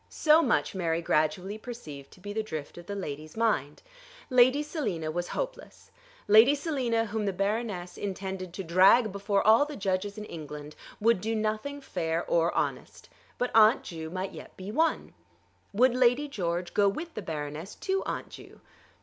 So 0.09 0.41
much 0.41 0.73
Mary 0.73 0.99
gradually 0.99 1.59
perceived 1.59 2.09
to 2.13 2.19
be 2.19 2.33
the 2.33 2.41
drift 2.41 2.75
of 2.79 2.87
the 2.87 2.95
lady's 2.95 3.37
mind. 3.37 3.83
Lady 4.31 4.63
Selina 4.63 5.11
was 5.11 5.27
hopeless. 5.27 5.91
Lady 6.27 6.55
Selina, 6.55 7.05
whom 7.05 7.25
the 7.27 7.31
Baroness 7.31 7.97
intended 7.99 8.51
to 8.55 8.63
drag 8.63 9.11
before 9.11 9.45
all 9.45 9.63
the 9.63 9.75
judges 9.75 10.17
in 10.17 10.25
England, 10.25 10.75
would 10.99 11.21
do 11.21 11.35
nothing 11.35 11.81
fair 11.81 12.25
or 12.27 12.51
honest; 12.55 13.09
but 13.37 13.51
Aunt 13.53 13.83
Ju 13.83 14.09
might 14.09 14.31
yet 14.31 14.57
be 14.57 14.71
won. 14.71 15.13
Would 15.71 15.93
Lady 15.93 16.27
George 16.27 16.73
go 16.73 16.89
with 16.89 17.13
the 17.13 17.21
Baroness 17.21 17.75
to 17.75 18.01
Aunt 18.05 18.29
Ju? 18.29 18.59